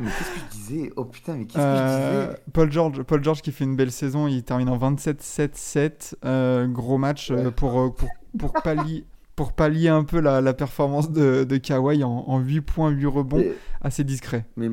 [0.00, 3.02] mais qu'est-ce que je disais Oh putain, mais qu'est-ce que je Euh, disais Paul George,
[3.02, 7.50] Paul George qui fait une belle saison, il termine en 27-7-7, euh, gros match Ouais.
[7.50, 9.04] pour, pour, pour, pallier,
[9.36, 13.06] pour pallier un peu la, la performance de, de Kawhi en, en 8 points, 8
[13.06, 14.46] rebonds, Mais- assez discret.
[14.56, 14.70] Mais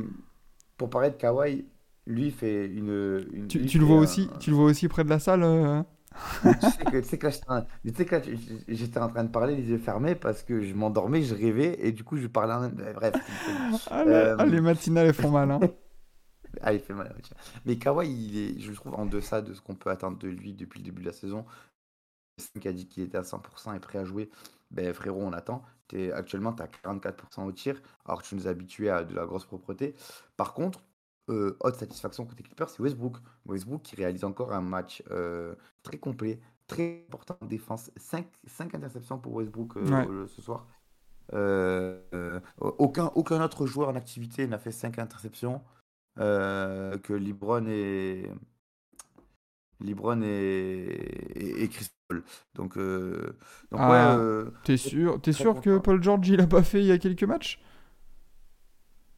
[0.78, 1.65] pour parler de Kawhi,
[2.06, 3.26] lui fait une.
[3.34, 5.82] une- Tu, le vois un- aussi, tu le vois aussi près de la salle euh
[6.62, 8.64] tu sais que, tu sais que là, j'étais en- tu sais que là, j- j-
[8.68, 11.92] j'étais en train de parler les yeux fermés parce que je m'endormais, je rêvais et
[11.92, 13.14] du coup je parlais en même Bref.
[13.92, 15.52] ah, les, Euh, ah, les matinales elles font mal.
[15.52, 15.60] Hein.
[16.62, 17.14] Ah, il fait mal.
[17.66, 20.28] Mais Kawhi, il est, je le trouve en deçà de ce qu'on peut attendre de
[20.28, 21.46] lui depuis le début de la saison.
[22.62, 24.30] qui a dit qu'il était à 100% et prêt à jouer.
[24.72, 25.64] Ben frérot, on attend.
[25.88, 29.16] T'es, actuellement, tu as 44% au tir, alors que tu nous as habitués à de
[29.16, 29.96] la grosse propreté.
[30.36, 30.82] Par contre,
[31.30, 33.18] euh, haute satisfaction côté Clippers, c'est Westbrook.
[33.46, 37.92] Westbrook qui réalise encore un match euh, très complet, très important en défense.
[37.98, 38.28] 5,
[38.74, 40.08] interceptions pour Westbrook euh, Ouais.
[40.24, 40.68] euh, ce soir.
[42.62, 45.62] Aucun, aucun autre joueur en activité n'a fait 5 interceptions
[46.18, 48.30] que LeBron et
[49.80, 50.28] LeBron et,
[51.36, 52.24] et, et Chris Paul.
[52.56, 52.78] Donc,
[53.72, 54.24] donc Ah, ouais,
[54.63, 55.78] T'es sûr, sûr que.
[55.78, 57.60] Paul George il a pas fait il y a quelques matchs?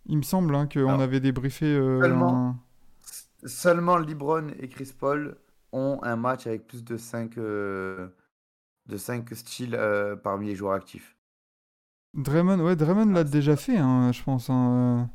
[0.10, 1.66] Il me semble hein, qu'on avait débriefé.
[1.68, 2.60] euh, seulement- un-
[3.48, 5.38] Seulement LeBron et Chris Paul
[5.72, 11.16] ont un match avec plus de 5 de 5 styles euh, parmi les joueurs actifs.
[12.16, 14.50] Draymond, ouais, Draymond l'a déjà fait, hein, je pense.
[14.50, 15.10] hein.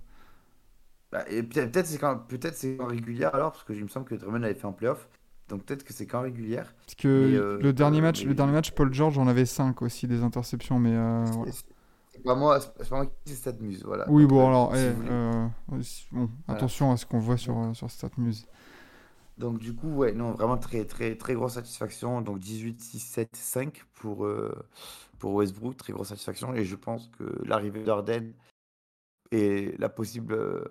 [1.12, 4.06] Bah, et peut-être c'est quand peut-être c'est en régulière alors parce que il me semble
[4.06, 5.08] que Draymond l'avait fait en playoff.
[5.48, 6.72] Donc peut-être que c'est qu'en régulière.
[6.86, 9.44] Parce que euh, le dernier euh, match, mais- le dernier match, Paul George en avait
[9.44, 11.24] 5 aussi des interceptions, mais euh,
[12.24, 14.08] pas moi, c'est pas moi qui dis, c'est cette muse, voilà.
[14.08, 15.08] Oui, Donc, bon euh, alors, si eh, voulez.
[15.10, 15.48] euh,
[16.12, 18.46] bon, attention à ce qu'on voit sur sur StatMuse.
[19.38, 22.20] Donc du coup, ouais, non, vraiment très très très grosse satisfaction.
[22.20, 24.54] Donc 18, 6, 7, 5 pour, euh,
[25.18, 26.54] pour Westbrook, très grosse satisfaction.
[26.54, 28.32] Et je pense que l'arrivée d'Arden
[29.32, 30.64] et la possible, euh,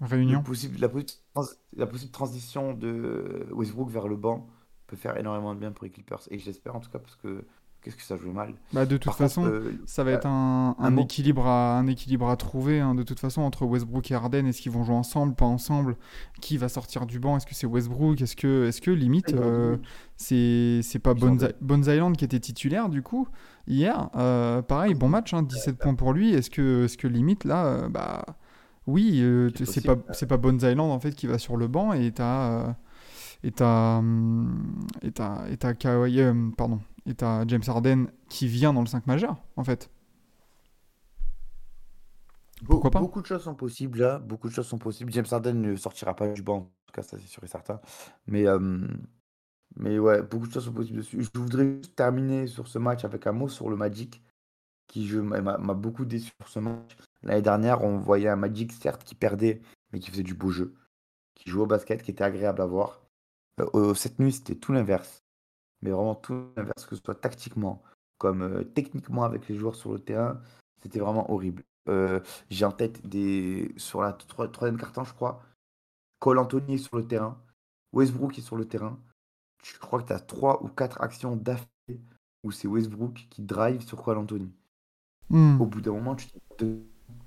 [0.00, 0.42] le Réunion.
[0.42, 1.44] possible, la, possible trans-
[1.76, 4.46] la possible transition de Westbrook vers le banc
[4.86, 6.22] peut faire énormément de bien pour les Clippers.
[6.30, 7.44] Et je l'espère en tout cas parce que
[7.86, 8.52] qu'est-ce que ça jouait mal.
[8.72, 11.78] Bah de toute Par contre, façon, euh, ça va euh, être un, un équilibre à
[11.78, 14.44] un équilibre à trouver hein, de toute façon entre Westbrook et Harden.
[14.44, 15.96] Est-ce qu'ils vont jouer ensemble, pas ensemble?
[16.40, 17.36] Qui va sortir du banc?
[17.36, 18.20] Est-ce que c'est Westbrook?
[18.20, 19.76] Est-ce que est-ce que limite euh,
[20.16, 23.28] c'est pas Bones, Island qui était titulaire du coup
[23.68, 26.32] hier Euh, Pareil, bon match, hein, 17 points pour lui.
[26.34, 28.24] Est-ce que est-ce que limite là, bah
[28.88, 29.22] oui,
[29.64, 32.74] C'est pas pas Bones Island en fait qui va sur le banc et t'as
[33.44, 38.48] et t'as hum, et t'as et t'as Kawhi, euh, pardon et t'as James Harden qui
[38.48, 39.90] vient dans le 5 majeur en fait.
[42.64, 45.12] Pourquoi pas Beaucoup de choses sont possibles là, beaucoup de choses sont possibles.
[45.12, 47.80] James Harden ne sortira pas du banc, en tout cas ça c'est sûr et certain.
[48.26, 48.58] Mais, euh,
[49.76, 51.22] mais ouais, beaucoup de choses sont possibles dessus.
[51.22, 54.22] Je voudrais juste terminer sur ce match avec un mot sur le Magic,
[54.86, 56.96] qui je- m'a beaucoup déçu sur ce match.
[57.22, 59.60] L'année dernière, on voyait un Magic certes qui perdait,
[59.92, 60.74] mais qui faisait du beau jeu,
[61.34, 63.02] qui jouait au basket, qui était agréable à voir.
[63.74, 65.24] Euh, cette nuit, c'était tout l'inverse.
[65.82, 67.82] Mais vraiment tout l'inverse, que ce soit tactiquement
[68.18, 70.40] comme euh, techniquement avec les joueurs sur le terrain,
[70.82, 71.62] c'était vraiment horrible.
[71.88, 75.42] Euh, j'ai en tête des sur la tro- troisième carton, je crois.
[76.18, 77.40] Cole Anthony est sur le terrain.
[77.92, 78.98] Westbrook est sur le terrain.
[79.64, 82.00] Je crois que tu as trois ou quatre actions d'affilée
[82.44, 84.52] où c'est Westbrook qui drive sur Cole Anthony?
[85.30, 85.60] Hmm.
[85.60, 86.78] Au bout d'un moment, tu, te-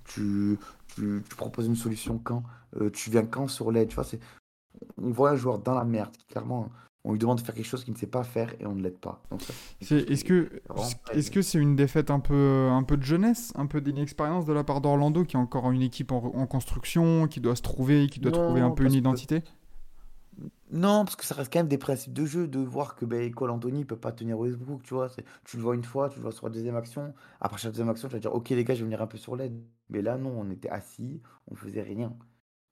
[0.06, 0.58] tu,
[0.88, 2.44] tu, tu proposes une solution quand?
[2.78, 4.06] Euh, Tu viens quand sur l'aide Tu vois,
[4.98, 6.16] on voit un joueur dans la merde.
[6.16, 6.70] qui, Clairement,
[7.06, 8.82] on lui demande de faire quelque chose qu'il ne sait pas faire et on ne
[8.82, 9.22] l'aide pas.
[9.82, 10.62] Est-ce que
[11.14, 14.64] est-ce c'est une défaite un peu un peu de jeunesse, un peu d'inexpérience de la
[14.64, 18.20] part d'Orlando qui est encore une équipe en, en construction, qui doit se trouver, qui
[18.20, 19.44] doit Non, trouver un peu une que- identité?
[20.72, 23.34] Non, parce que ça reste quand même des principes de jeu de voir que ben,
[23.34, 25.10] Cole Anthony peut pas tenir Westbrook, tu vois.
[25.44, 27.14] Tu le vois une fois, tu le vois sur la deuxième action.
[27.42, 29.18] Après chaque deuxième action, tu vas dire, ok les gars, je vais venir un peu
[29.18, 29.60] sur l'aide.
[29.90, 32.16] Mais là, non, on était assis, on faisait rien.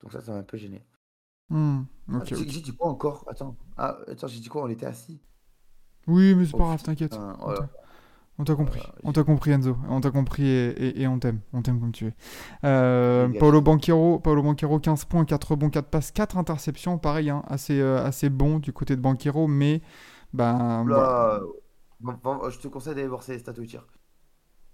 [0.02, 0.86] Donc ça, ça m'a un peu gêné.
[1.52, 2.48] Ah, ok, j'ai ok.
[2.48, 3.26] j'ai dit quoi encore?
[3.30, 4.64] Attends, ah, attends, j'ai dit quoi?
[4.64, 5.20] On était assis.
[6.08, 7.12] Oui, mais c'est Oh, pas grave, t'inquiète.
[7.12, 7.70] putain, On t'a-
[8.40, 8.80] On t'a compris.
[8.80, 9.78] Voilà, On t'a compris, Enzo.
[9.90, 11.40] On t'a compris et, et- et on t'aime.
[11.54, 12.14] On t'aime comme tu es.
[12.66, 17.00] Euh, Paolo Banquero, Paolo Banquero, 15 points, 4 rebonds, 4 passes, 4 interceptions.
[17.00, 19.82] Pareil, hein, assez, euh, assez bon du côté de Banquero, mais
[20.34, 21.04] ben, voilà.
[21.04, 21.42] Là,
[22.00, 23.88] bon, bon, je te conseille d'aller voir ses stats au tir.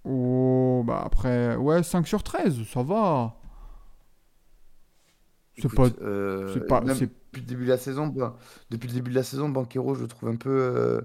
[0.06, 3.36] Oh, bah après, ouais, 5 sur 13, ça va.
[5.58, 5.88] C'est pas.
[6.02, 8.36] euh, c'est pas- même c'est- depuis le début de la saison, ben,
[8.70, 11.02] depuis le début de la saison, Banquero, je le trouve un peu, euh,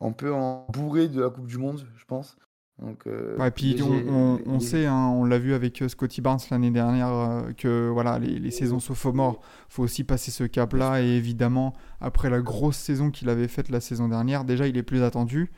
[0.00, 2.36] un peu en bourré de la Coupe du Monde, je pense.
[2.80, 6.38] Donc, euh, Ouais, puis on, on- sait, hein, on l'a vu avec euh, Scotty Barnes
[6.50, 11.02] l'année dernière, euh, que voilà, les, les saisons sophomores, faut aussi passer ce cap-là.
[11.02, 14.84] Et évidemment, après la grosse saison qu'il avait faite la saison dernière, déjà il est
[14.84, 15.50] plus attendu.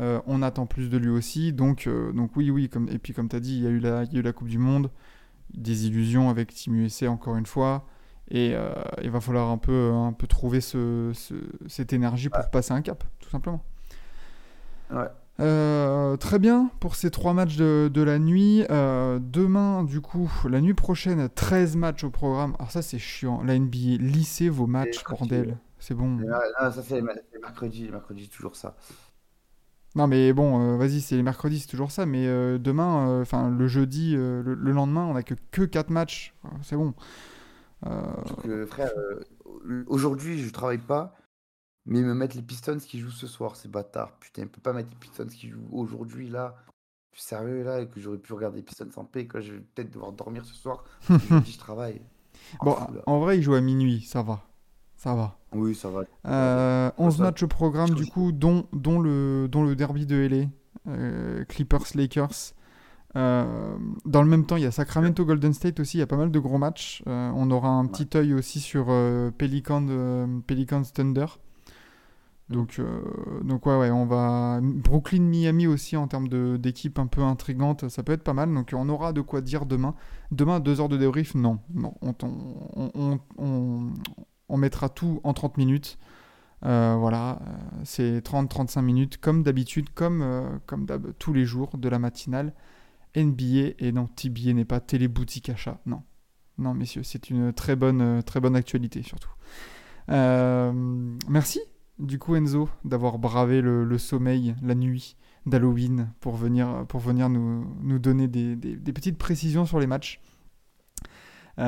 [0.00, 1.52] Euh, on attend plus de lui aussi.
[1.52, 2.68] Donc, euh, donc oui, oui.
[2.68, 4.20] Comme, et puis comme tu as dit, il y, a eu la, il y a
[4.20, 4.90] eu la Coupe du Monde,
[5.54, 7.86] des illusions avec Team USA encore une fois.
[8.30, 11.34] Et euh, il va falloir un peu, un peu trouver ce, ce-
[11.68, 13.62] cette énergie pour passer un cap, tout simplement.
[14.90, 15.06] Ouais.
[15.38, 18.64] Euh, très bien pour ces trois matchs de, de la nuit.
[18.70, 22.54] Euh, demain, du coup, la nuit prochaine, 13 matchs au programme.
[22.58, 23.42] Alors ça, c'est chiant.
[23.42, 25.58] La NBA, lissez vos matchs, bordel.
[25.78, 26.18] C'est bon.
[26.58, 27.02] Ça c'est
[27.40, 28.76] mercredi, mercredi, toujours ça.
[29.96, 32.06] Non, mais bon, euh, vas-y, c'est les mercredis, c'est toujours ça.
[32.06, 35.90] Mais euh, demain, euh, enfin, le jeudi, le, le lendemain, on a que, que 4
[35.90, 36.34] matchs.
[36.44, 36.94] Euh, C'est bon.
[38.42, 38.90] Que, frère,
[39.86, 41.16] aujourd'hui, je travaille pas,
[41.86, 44.18] mais ils me mettent les Pistons qui jouent ce soir, ces bâtards.
[44.20, 46.56] Putain, ils peuvent pas mettre les Pistons qui jouent aujourd'hui, là.
[47.14, 49.40] sérieux là que j'aurais pu regarder Pistons en paix, quoi.
[49.42, 50.84] Je vais peut-être devoir dormir ce soir.
[51.18, 52.02] jeudi, je travaille.
[52.60, 54.42] Oh, Bon, fou, en vrai, il joue à minuit, ça va.
[55.06, 55.38] Ça va.
[55.54, 56.00] Oui, ça va.
[56.26, 60.16] Euh, 11 ça- matchs au programme, du coup, dont, dont, le, dont le derby de
[60.16, 60.46] LA,
[60.88, 62.54] euh, Clippers-Lakers.
[63.14, 66.16] Euh, dans le même temps, il y a Sacramento-Golden State aussi, il y a pas
[66.16, 67.04] mal de gros matchs.
[67.06, 71.26] Euh, on aura un petit œil aussi sur euh, Pelican, euh, Pelicans-Thunder.
[72.48, 72.80] Donc,
[73.42, 74.60] donc ouais, ouais, on va.
[74.62, 78.52] Brooklyn-Miami aussi en termes d'équipe un peu intrigante, ça peut être pas mal.
[78.54, 79.94] Donc on aura de quoi dire demain.
[80.30, 81.94] Demain, deux heures de débrief Non, non.
[82.02, 83.92] On, on, on, on-
[84.48, 85.98] on mettra tout en 30 minutes.
[86.64, 90.58] Euh, voilà, euh, c'est 30-35 minutes, comme d'habitude, comme, euh,
[91.18, 92.54] tous les jours de la matinale.
[93.14, 96.02] NBA, et non, TBA n'est pas téléboutique achat, non.
[96.58, 99.30] Non, messieurs, c'est une très bonne, très bonne actualité, surtout.
[101.28, 101.60] Merci,
[101.98, 106.86] du coup, Enzo, d'avoir bravé le, sommeil la nuit d'Halloween pour venir,
[107.28, 110.20] nous, donner des, des- petites précisions sur les matchs.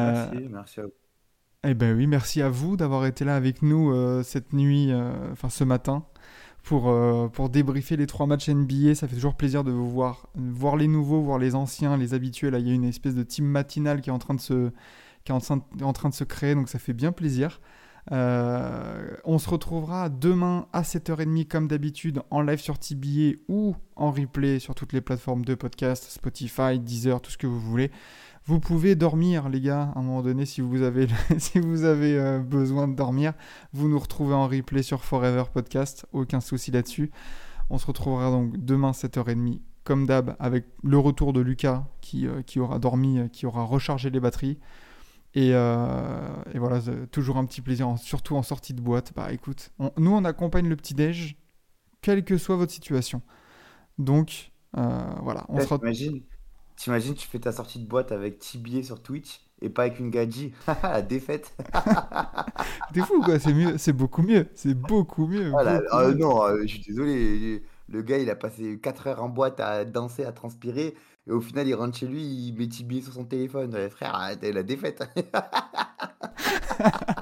[0.00, 0.97] Merci, merci à vous.
[1.64, 5.32] Eh ben oui, merci à vous d'avoir été là avec nous euh, cette nuit, euh,
[5.32, 6.04] enfin ce matin,
[6.62, 8.94] pour, euh, pour débriefer les trois matchs NBA.
[8.94, 12.50] Ça fait toujours plaisir de vous voir, voir les nouveaux, voir les anciens, les habitués.
[12.50, 14.70] Là, il y a une espèce de team matinale qui est en train de se,
[16.24, 17.60] créer, donc ça fait bien plaisir.
[18.10, 24.60] On se retrouvera demain à 7h30 comme d'habitude en live sur TBA ou en replay
[24.60, 27.90] sur toutes les plateformes de podcast, Spotify, Deezer, tout ce que vous voulez.
[28.48, 31.06] Vous pouvez dormir, les gars, à un moment donné, si vous avez,
[31.38, 33.34] si vous avez euh, besoin de dormir.
[33.74, 37.11] Vous nous retrouvez en replay sur Forever Podcast, aucun souci là-dessus.
[37.68, 42.40] On se retrouvera donc demain 7h30, comme d'hab, avec le retour de Lucas qui, euh,
[42.40, 44.58] qui aura dormi, euh, qui aura rechargé les batteries.
[45.34, 46.80] Et, euh, et voilà,
[47.12, 49.12] toujours un petit plaisir, surtout en sortie de boîte.
[49.14, 51.37] Bah écoute, on- nous on accompagne le petit-déj,
[52.00, 53.20] quelle que soit votre situation.
[53.98, 55.78] Donc voilà, on sera
[56.78, 60.10] T'imagines, tu fais ta sortie de boîte avec Tibier sur Twitch et pas avec une
[60.10, 60.52] gadji.
[60.84, 61.52] la défaite.
[62.94, 65.52] T'es fou quoi, c'est mieux, c'est beaucoup mieux, c'est beaucoup mieux.
[65.58, 66.14] Ah là, beaucoup mieux.
[66.14, 67.64] non, euh, je suis désolé.
[67.88, 70.94] Le gars, il a passé 4 heures en boîte à danser, à transpirer.
[71.26, 73.90] Et au final, il rentre chez lui, il met Tibier sur son téléphone.
[73.90, 75.02] Frère, la défaite.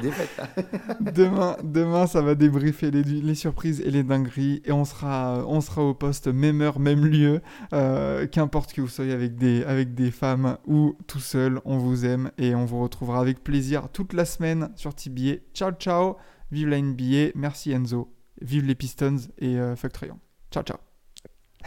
[1.00, 5.82] Demain, demain, ça va débriefer les, surprises et les dingueries et on sera, on sera
[5.82, 7.40] au poste même heure, même lieu.
[7.72, 12.04] Euh, Qu'importe que vous soyez avec des, avec des femmes ou tout seul, on vous
[12.04, 15.36] aime et on vous retrouvera avec plaisir toute la semaine sur TBA.
[15.54, 16.16] Ciao, ciao.
[16.50, 17.32] Vive la NBA.
[17.34, 18.12] Merci Enzo.
[18.40, 20.18] Vive les Pistons et euh, fuck Trae Young.
[20.50, 20.78] Ciao, ciao.